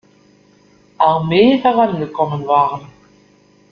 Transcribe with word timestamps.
Armee 0.97 1.61
herangekommen 1.63 2.47
waren. 2.47 2.87